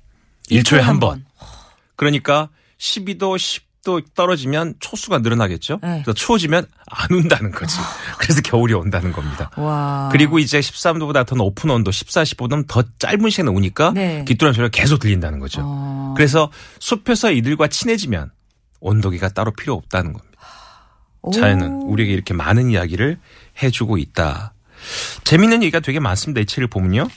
1초에 0.50 0.80
한 0.80 0.98
번. 0.98 1.24
그러니까 1.96 2.48
12도, 2.78 3.36
10도 3.84 4.02
떨어지면 4.14 4.74
초수가 4.80 5.18
늘어나겠죠. 5.18 5.78
네. 5.82 6.02
그래서 6.04 6.12
추워지면 6.12 6.66
안 6.90 7.12
온다는 7.12 7.50
거지. 7.50 7.76
그래서 8.18 8.40
겨울이 8.42 8.74
온다는 8.74 9.12
겁니다. 9.12 9.50
와. 9.56 10.08
그리고 10.12 10.38
이제 10.38 10.60
13도보다 10.60 11.26
더 11.26 11.36
높은 11.36 11.70
온도 11.70 11.90
14, 11.90 12.22
15도는 12.22 12.66
더 12.68 12.82
짧은 12.98 13.30
시간에 13.30 13.50
오니까 13.50 13.92
네. 13.92 14.24
귀뚜라미 14.26 14.54
소리가 14.56 14.70
계속 14.70 14.98
들린다는 14.98 15.38
거죠. 15.38 15.62
어. 15.64 16.14
그래서 16.16 16.50
숲에서 16.80 17.30
이들과 17.32 17.68
친해지면 17.68 18.30
온도계가 18.80 19.30
따로 19.30 19.52
필요 19.52 19.74
없다는 19.74 20.12
겁니다. 20.12 20.38
오. 21.22 21.30
자연은 21.32 21.82
우리에게 21.82 22.12
이렇게 22.12 22.32
많은 22.34 22.70
이야기를 22.70 23.18
해주고 23.62 23.98
있다. 23.98 24.54
재밌는 25.24 25.62
얘기가 25.62 25.80
되게 25.80 25.98
많습니다. 25.98 26.40
이 26.40 26.46
책을 26.46 26.68
보면요. 26.68 27.08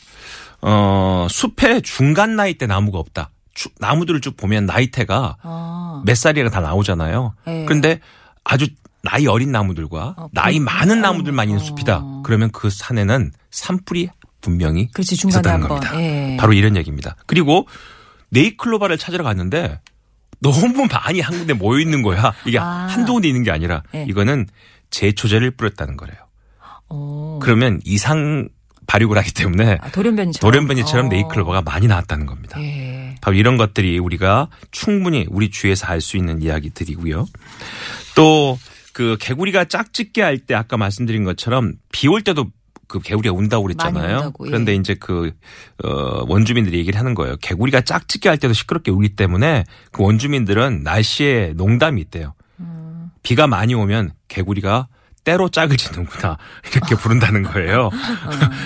어, 0.64 1.28
숲의 1.30 1.82
중간 1.84 2.36
나이 2.36 2.56
때 2.56 2.66
나무가 2.66 2.98
없다. 3.00 3.30
주- 3.54 3.70
나무들을 3.80 4.22
쭉 4.22 4.38
보면 4.38 4.66
나이테가 4.66 5.38
아. 5.44 5.81
몇 6.06 6.16
살이가 6.16 6.50
다 6.50 6.60
나오잖아요. 6.60 7.36
네. 7.46 7.66
그런데 7.66 8.00
아주 8.44 8.68
나이 9.04 9.26
어린 9.28 9.52
나무들과 9.52 10.16
어, 10.18 10.30
나이 10.32 10.56
분- 10.58 10.66
많은 10.66 11.02
나무들만 11.02 11.48
있는 11.50 11.62
어. 11.62 11.66
숲이다. 11.66 12.04
그러면 12.24 12.52
그 12.52 12.70
산에는 12.70 13.32
산불이 13.50 14.10
분명히 14.42 14.90
그렇지, 14.92 15.16
중간에 15.18 15.40
있었다는 15.40 15.62
한 15.64 15.68
번. 15.70 15.80
겁니다. 15.80 16.02
예. 16.02 16.38
바로 16.40 16.54
이런 16.54 16.76
얘기입니다. 16.76 17.16
그리고 17.28 17.68
네이클로바를 18.30 18.98
찾으러 18.98 19.24
갔는데 19.24 19.80
너무 20.40 20.88
많이 20.92 21.20
한 21.20 21.38
군데 21.38 21.54
모여 21.54 21.80
있는 21.80 22.02
거야. 22.02 22.34
이게 22.46 22.58
아. 22.60 22.88
한두 22.90 23.14
군데 23.14 23.28
있는 23.28 23.44
게 23.44 23.52
아니라 23.52 23.84
예. 23.94 24.06
이거는 24.10 24.48
제초제를 24.90 25.52
뿌렸다는 25.52 25.98
거래요. 25.98 26.18
어. 26.90 27.40
그러면 27.42 27.80
이상 27.86 28.50
발육을 28.88 29.18
하기 29.20 29.34
때문에 29.34 29.78
아, 29.82 29.90
돌연변이처럼. 29.92 30.52
돌연변이처럼 30.52 31.06
어. 31.06 31.10
네이클로바가 31.10 31.62
많이 31.62 31.88
나왔다는 31.88 32.26
겁니다. 32.26 32.60
예. 32.62 33.01
바로 33.22 33.38
이런 33.38 33.58
것들이 33.58 34.00
우리가 34.00 34.50
충분히 34.72 35.26
우리 35.30 35.50
주위에서 35.50 35.88
알 35.88 36.02
수 36.02 36.18
있는 36.18 36.42
이야기들이고요. 36.42 37.28
또 38.16 38.58
그 38.94 39.18
개구리가 39.20 39.66
짝짓게 39.66 40.22
할때 40.22 40.54
아까 40.54 40.78
말씀드린 40.78 41.24
것처럼 41.24 41.74
비 41.92 42.08
올 42.08 42.22
때도 42.22 42.48
그 42.88 43.00
개구리가 43.00 43.34
운다고 43.34 43.64
그랬잖아요. 43.64 44.18
운다고, 44.18 44.48
예. 44.48 44.50
그런데 44.50 44.76
이제 44.76 44.96
그 45.00 45.32
어, 45.84 46.26
원주민들이 46.28 46.78
얘기를 46.78 47.00
하는 47.00 47.14
거예요. 47.16 47.38
개구리가 47.38 47.82
짝짓게 47.82 48.28
할 48.28 48.38
때도 48.38 48.54
시끄럽게 48.54 48.92
울기 48.92 49.16
때문에 49.16 49.64
그 49.92 50.04
원주민들은 50.04 50.84
날씨에 50.84 51.54
농담이 51.56 52.02
있대요. 52.02 52.34
음. 52.60 53.12
비가 53.24 53.48
많이 53.48 53.74
오면 53.74 54.12
개구리가 54.28 54.88
때로 55.24 55.48
짝을 55.48 55.78
짓는구나 55.78 56.38
이렇게 56.74 56.96
부른다는 57.00 57.44
거예요. 57.44 57.86
어. 57.86 57.92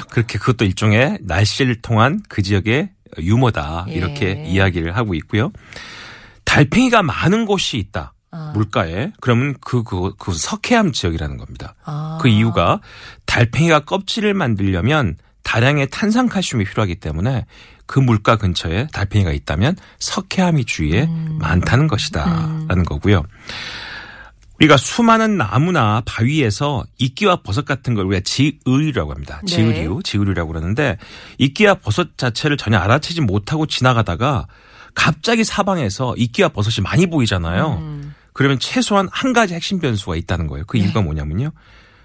그렇게 0.10 0.40
그것도 0.40 0.66
일종의 0.66 1.20
날씨를 1.22 1.82
통한 1.84 2.22
그 2.30 2.42
지역의 2.42 2.90
유머다 3.20 3.86
이렇게 3.90 4.44
예. 4.46 4.50
이야기를 4.50 4.96
하고 4.96 5.14
있고요. 5.16 5.52
달팽이가 6.44 7.04
많은 7.04 7.46
곳이 7.46 7.78
있다. 7.78 8.14
아. 8.32 8.52
물가에 8.54 9.12
그러면 9.22 9.56
그, 9.62 9.84
그, 9.84 10.14
그 10.18 10.34
석회암 10.34 10.92
지역이라는 10.92 11.38
겁니다. 11.38 11.76
아. 11.86 12.20
그 12.22 12.28
이유가 12.28 12.82
달팽이가 13.26 13.82
껍질을 13.82 14.34
만들려면 14.34 15.16
다량의 15.44 15.90
탄산칼슘이 15.90 16.64
필요하기 16.66 16.96
때문에 16.96 17.46
그 17.86 18.00
물가 18.00 18.36
근처에 18.36 18.88
달팽이가 18.92 19.32
있다면 19.32 19.76
석회암이 20.00 20.66
주위에 20.66 21.04
음. 21.04 21.38
많다는 21.40 21.88
것이다. 21.88 22.66
라는 22.68 22.84
거고요. 22.84 23.24
우리가 24.60 24.78
수많은 24.78 25.38
나무나 25.38 26.02
바위에서 26.06 26.86
이끼와 26.98 27.38
버섯 27.38 27.66
같은 27.66 27.94
걸 27.94 28.06
우리가 28.06 28.22
지의류라고 28.24 29.12
합니다. 29.12 29.42
네. 29.46 29.48
지의류, 29.48 30.02
지의류라고 30.04 30.54
그러는데 30.54 30.98
이끼와 31.38 31.76
버섯 31.76 32.18
자체를 32.18 32.58
전혀 32.58 32.78
알아채지 32.78 33.22
못하고 33.22 33.66
지나가다가 33.66 34.48
갑자기 34.94 35.44
사방에서 35.44 36.16
이끼와 36.18 36.50
버섯이 36.50 36.84
많이 36.84 37.06
보이잖아요. 37.08 37.80
음. 37.82 38.16
그러면 38.32 38.60
최소한 38.60 39.10
한 39.12 39.34
가지 39.34 39.54
핵심 39.54 39.80
변수가 39.80 40.16
있다는 40.16 40.48
거예요. 40.48 40.66
그 40.66 40.78
이유가 40.78 41.02
뭐냐면요. 41.02 41.52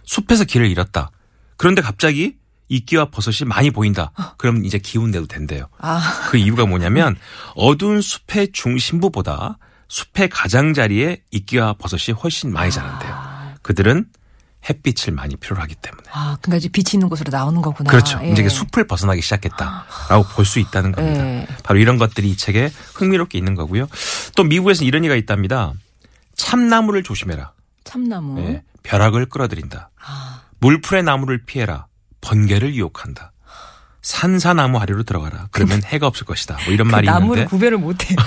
숲에서 0.04 0.44
길을 0.44 0.68
잃었다. 0.70 1.10
그런데 1.56 1.82
갑자기 1.82 2.36
이끼와 2.68 3.06
버섯이 3.06 3.48
많이 3.48 3.70
보인다. 3.70 4.12
그럼 4.38 4.64
이제 4.64 4.78
기운 4.78 5.10
내도 5.10 5.26
된대요. 5.26 5.66
아. 5.78 6.28
그 6.30 6.36
이유가 6.36 6.66
뭐냐면 6.66 7.16
어두운 7.54 8.00
숲의 8.00 8.52
중심부보다 8.52 9.58
숲의 9.90 10.28
가장자리에 10.30 11.22
이끼와 11.32 11.74
버섯이 11.74 12.16
훨씬 12.16 12.52
많이 12.52 12.70
자란대요. 12.70 13.56
그들은 13.62 14.06
햇빛을 14.68 15.12
많이 15.12 15.36
필요로 15.36 15.60
하기 15.62 15.74
때문에. 15.74 16.02
아, 16.12 16.36
그러니까 16.40 16.58
이제 16.58 16.68
빛이 16.68 16.90
있는 16.94 17.08
곳으로 17.08 17.30
나오는 17.30 17.60
거구나. 17.60 17.90
그렇죠. 17.90 18.20
예. 18.22 18.30
이제 18.30 18.48
숲을 18.48 18.86
벗어나기 18.86 19.20
시작했다라고 19.22 20.24
볼 20.34 20.44
수 20.44 20.58
있다는 20.60 20.92
겁니다. 20.92 21.26
예. 21.26 21.46
바로 21.64 21.80
이런 21.80 21.96
것들이 21.98 22.30
이 22.30 22.36
책에 22.36 22.70
흥미롭게 22.94 23.36
있는 23.38 23.54
거고요. 23.54 23.88
또 24.36 24.44
미국에서는 24.44 24.86
이런 24.86 25.02
얘기가 25.04 25.16
있답니다. 25.16 25.72
참나무를 26.36 27.02
조심해라. 27.02 27.52
참나무. 27.84 28.40
예, 28.42 28.62
벼락을 28.82 29.26
끌어들인다. 29.26 29.90
아, 30.04 30.42
물풀의 30.60 31.02
나무를 31.02 31.44
피해라. 31.44 31.86
번개를 32.20 32.74
유혹한다. 32.74 33.32
산사나무 34.02 34.78
아래로 34.78 35.02
들어가라. 35.02 35.48
그러면 35.50 35.82
해가 35.84 36.06
없을 36.06 36.24
것이다. 36.26 36.56
뭐 36.64 36.72
이런 36.72 36.88
그 36.88 36.92
말이 36.92 37.06
나무를 37.06 37.42
있는데. 37.42 37.48
구별을 37.50 37.78
못해. 37.78 38.14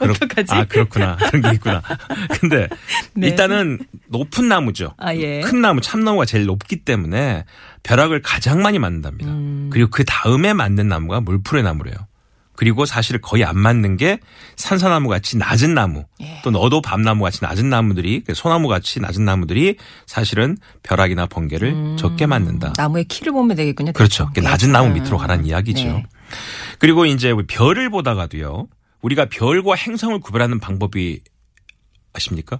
어떡하지? 0.00 0.54
아 0.54 0.64
그렇구나. 0.64 1.16
그런 1.16 1.42
게 1.42 1.50
있구나. 1.54 1.82
근데 2.40 2.68
네. 3.14 3.28
일단은 3.28 3.78
높은 4.08 4.48
나무죠. 4.48 4.94
아, 4.98 5.14
예. 5.14 5.40
큰 5.40 5.60
나무, 5.60 5.80
참나무가 5.80 6.24
제일 6.24 6.46
높기 6.46 6.76
때문에 6.84 7.44
벼락을 7.82 8.22
가장 8.22 8.62
많이 8.62 8.78
맞는답니다. 8.78 9.30
음. 9.30 9.70
그리고 9.72 9.90
그 9.90 10.04
다음에 10.04 10.52
맞는 10.52 10.88
나무가 10.88 11.20
물풀의 11.20 11.62
나무래요. 11.64 11.94
그리고 12.56 12.86
사실 12.86 13.18
거의 13.20 13.44
안 13.44 13.58
맞는 13.58 13.96
게 13.96 14.18
산사나무 14.56 15.08
같이 15.08 15.36
낮은 15.36 15.74
나무, 15.74 16.04
예. 16.20 16.40
또 16.42 16.50
너도 16.50 16.80
밤나무 16.80 17.22
같이 17.22 17.40
낮은 17.42 17.68
나무들이, 17.68 18.22
그 18.24 18.34
소나무 18.34 18.68
같이 18.68 19.00
낮은 19.00 19.24
나무들이 19.24 19.76
사실은 20.06 20.56
벼락이나 20.82 21.26
번개를 21.26 21.96
적게 21.98 22.26
맞는다. 22.26 22.72
나무의 22.76 23.04
키를 23.04 23.32
보면 23.32 23.56
되겠군요. 23.56 23.92
그렇죠. 23.92 24.30
대충. 24.34 24.50
낮은 24.50 24.72
나무 24.72 24.88
음. 24.88 24.94
밑으로 24.94 25.18
가라는 25.18 25.46
이야기죠. 25.46 25.84
네. 25.84 26.04
그리고 26.78 27.06
이제 27.06 27.34
별을 27.46 27.90
보다가도요. 27.90 28.68
우리가 29.02 29.26
별과 29.26 29.74
행성을 29.74 30.18
구별하는 30.20 30.58
방법이 30.58 31.20
아십니까? 32.12 32.58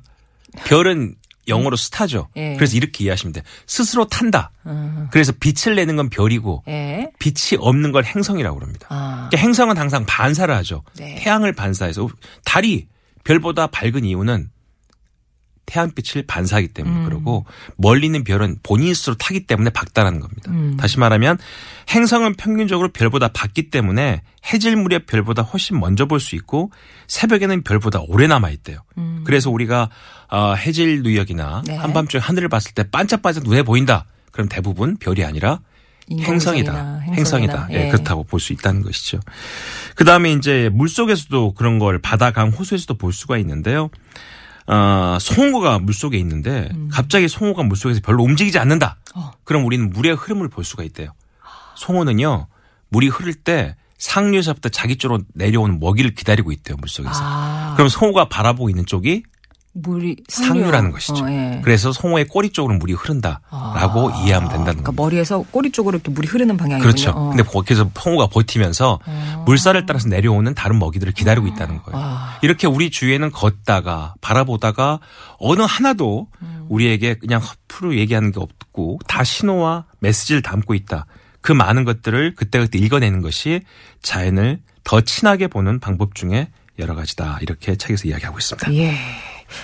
별은 0.66 1.14
영어로 1.48 1.76
스타죠. 1.76 2.28
예. 2.36 2.54
그래서 2.56 2.76
이렇게 2.76 3.04
이해하시면 3.04 3.32
돼요. 3.32 3.44
스스로 3.66 4.06
탄다. 4.06 4.50
음. 4.66 5.08
그래서 5.10 5.32
빛을 5.38 5.76
내는 5.76 5.96
건 5.96 6.08
별이고 6.08 6.64
예. 6.68 7.10
빛이 7.18 7.58
없는 7.58 7.92
걸 7.92 8.04
행성이라고 8.04 8.60
합니다. 8.60 8.86
아. 8.90 9.28
그러니까 9.30 9.38
행성은 9.38 9.76
항상 9.78 10.04
반사를 10.06 10.54
하죠. 10.56 10.82
네. 10.96 11.16
태양을 11.16 11.52
반사해서 11.52 12.08
달이 12.44 12.88
별보다 13.24 13.66
밝은 13.68 14.04
이유는 14.04 14.50
태양빛을 15.66 16.24
반사하기 16.26 16.68
때문에 16.68 16.96
음. 16.96 17.04
그러고 17.04 17.44
멀리 17.76 18.06
있는 18.06 18.24
별은 18.24 18.56
본인 18.62 18.94
스스로 18.94 19.16
타기 19.16 19.46
때문에 19.46 19.70
밝다라는 19.70 20.20
겁니다. 20.20 20.50
음. 20.52 20.76
다시 20.78 20.98
말하면 20.98 21.38
행성은 21.90 22.34
평균적으로 22.34 22.90
별보다 22.92 23.28
밝기 23.28 23.70
때문에 23.70 24.22
해질 24.52 24.76
무렵 24.76 25.06
별보다 25.06 25.42
훨씬 25.42 25.78
먼저 25.78 26.06
볼 26.06 26.20
수 26.20 26.34
있고 26.36 26.70
새벽에는 27.08 27.62
별보다 27.62 28.00
오래 28.08 28.26
남아 28.26 28.50
있대요. 28.50 28.78
그래서 29.24 29.50
우리가 29.50 29.90
어, 30.30 30.54
해질 30.54 31.02
누역이나 31.02 31.58
음. 31.58 31.64
네. 31.64 31.76
한밤중에 31.76 32.20
하늘을 32.20 32.48
봤을 32.48 32.72
때 32.72 32.88
반짝반짝 32.90 33.44
눈에 33.44 33.62
보인다. 33.62 34.06
그럼 34.32 34.48
대부분 34.48 34.96
별이 34.98 35.24
아니라 35.24 35.60
행성이다. 36.10 37.00
행성이다. 37.00 37.14
행성이나. 37.14 37.68
예, 37.72 37.86
예. 37.86 37.88
그렇다고 37.90 38.22
볼 38.24 38.38
수 38.38 38.52
있다는 38.52 38.82
것이죠. 38.82 39.18
그 39.96 40.04
다음에 40.04 40.32
이제 40.32 40.70
물 40.72 40.88
속에서도 40.88 41.54
그런 41.54 41.78
걸 41.80 41.98
바다, 42.00 42.30
강, 42.30 42.50
호수에서도 42.50 42.94
볼 42.94 43.12
수가 43.12 43.38
있는데요. 43.38 43.90
어, 44.66 45.18
송어가 45.20 45.78
물 45.78 45.94
속에 45.94 46.18
있는데 46.18 46.70
갑자기 46.90 47.28
송어가 47.28 47.62
물 47.62 47.76
속에서 47.76 48.00
별로 48.04 48.24
움직이지 48.24 48.58
않는다. 48.58 48.98
음. 49.16 49.20
어. 49.20 49.30
그럼 49.44 49.64
우리는 49.64 49.90
물의 49.90 50.14
흐름을 50.14 50.48
볼 50.48 50.64
수가 50.64 50.82
있대요. 50.84 51.12
송어는요, 51.76 52.48
물이 52.88 53.08
흐를 53.08 53.34
때 53.34 53.76
상류에서부터 53.98 54.68
자기 54.68 54.96
쪽으로 54.96 55.22
내려오는 55.34 55.80
먹이를 55.80 56.14
기다리고 56.14 56.52
있대요, 56.52 56.76
물 56.76 56.88
속에서. 56.88 57.20
아. 57.22 57.74
그럼 57.76 57.88
송어가 57.88 58.28
바라보고 58.28 58.68
있는 58.68 58.84
쪽이 58.86 59.22
물이 59.76 60.16
상류 60.28 60.70
라는 60.70 60.90
것이죠. 60.90 61.24
어, 61.24 61.30
예. 61.30 61.60
그래서 61.62 61.92
송어의 61.92 62.26
꼬리 62.28 62.50
쪽으로 62.50 62.76
물이 62.78 62.94
흐른다라고 62.94 63.40
아. 63.50 64.22
이해하면 64.22 64.48
된다는 64.48 64.64
그러니까 64.64 64.82
겁니다. 64.84 65.02
머리에서 65.02 65.42
꼬리 65.50 65.70
쪽으로 65.70 65.96
이렇게 65.96 66.10
물이 66.10 66.26
흐르는 66.26 66.56
방향이군요. 66.56 66.82
그렇죠. 66.82 67.10
어. 67.10 67.28
근데 67.28 67.42
거기서 67.42 67.90
송어가 67.94 68.28
버티면서 68.28 69.00
물살을 69.44 69.86
따라서 69.86 70.08
내려오는 70.08 70.54
다른 70.54 70.78
먹이들을 70.78 71.12
기다리고 71.12 71.46
있다는 71.46 71.82
거예요. 71.82 72.00
아. 72.02 72.38
이렇게 72.42 72.66
우리 72.66 72.90
주위에는 72.90 73.30
걷다가 73.30 74.14
바라보다가 74.20 75.00
어느 75.38 75.62
하나도 75.62 76.28
음. 76.42 76.66
우리에게 76.68 77.14
그냥 77.14 77.40
허프로 77.40 77.96
얘기하는 77.96 78.32
게 78.32 78.40
없고 78.40 79.00
다 79.06 79.24
신호와 79.24 79.84
메시지를 80.00 80.42
담고 80.42 80.74
있다. 80.74 81.06
그 81.42 81.52
많은 81.52 81.84
것들을 81.84 82.34
그때그때 82.34 82.78
읽어내는 82.78 83.20
것이 83.20 83.60
자연을 84.02 84.60
더 84.84 85.00
친하게 85.00 85.48
보는 85.48 85.80
방법 85.80 86.14
중에 86.14 86.48
여러 86.78 86.94
가지다. 86.94 87.38
이렇게 87.40 87.76
책에서 87.76 88.08
이야기하고 88.08 88.38
있습니다. 88.38 88.72
예. 88.74 88.96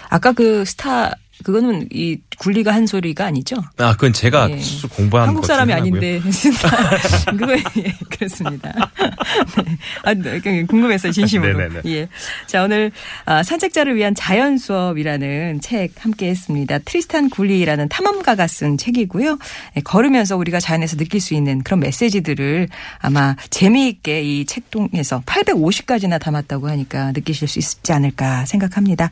아까 0.08 0.32
그 0.32 0.64
스타 0.64 1.14
그거는 1.42 1.88
이 1.92 2.18
굴리가 2.38 2.72
한 2.74 2.86
소리가 2.86 3.26
아니죠? 3.26 3.56
아, 3.78 3.92
그건 3.92 4.12
제가 4.12 4.50
예. 4.50 4.58
공부한 4.90 5.28
한국 5.28 5.42
것 5.42 5.46
사람이. 5.48 5.72
아닌데 5.72 6.20
그거 7.30 7.52
예, 7.52 7.94
그렇습니다. 8.10 8.72
네. 8.72 9.76
아, 10.04 10.14
네, 10.14 10.40
그냥 10.40 10.66
궁금해서 10.66 11.10
진심으로. 11.10 11.56
네네네. 11.58 11.80
예. 11.86 12.08
자 12.46 12.62
오늘 12.64 12.92
아, 13.24 13.42
산책자를 13.42 13.96
위한 13.96 14.14
자연 14.14 14.58
수업이라는 14.58 15.60
책 15.60 15.92
함께 15.98 16.28
했습니다. 16.28 16.78
트리스탄 16.78 17.30
굴리라는 17.30 17.88
탐험가가 17.88 18.46
쓴 18.46 18.76
책이고요. 18.78 19.38
예, 19.76 19.80
걸으면서 19.80 20.36
우리가 20.36 20.60
자연에서 20.60 20.96
느낄 20.96 21.20
수 21.20 21.34
있는 21.34 21.62
그런 21.62 21.80
메시지들을 21.80 22.68
아마 23.00 23.36
재미있게 23.50 24.22
이 24.22 24.42
책 24.46 24.70
통해서 24.70 25.22
850가지나 25.24 26.20
담았다고 26.20 26.68
하니까 26.68 27.12
느끼실 27.12 27.46
수 27.48 27.58
있지 27.58 27.92
않을까 27.92 28.44
생각합니다. 28.44 29.10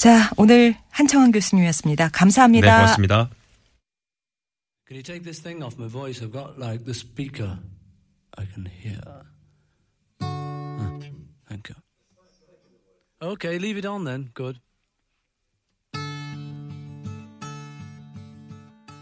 자 0.00 0.30
오늘 0.38 0.74
한청원 0.88 1.30
교수님이었습니다. 1.30 2.04
네, 2.06 2.10
감사합니다. 2.10 2.74
고맙습니다. 2.74 3.28
Can 4.88 4.96
you 4.96 5.02
take 5.02 5.22
this 5.24 5.42
thing 5.42 5.62
off 5.62 5.76
my 5.78 5.90
voice? 5.92 6.24
I've 6.24 6.32
got 6.32 6.58
like 6.58 6.86
the 6.86 6.94
speaker 6.94 7.58
I 8.38 8.46
can 8.46 8.64
hear. 8.64 8.98
Thank 11.46 11.68
you. 11.68 11.76
Okay, 13.20 13.58
leave 13.58 13.76
it 13.76 13.84
on 13.84 14.04
then. 14.04 14.30
Good. 14.32 14.60